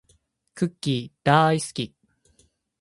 [0.55, 1.93] クッキーだーいすき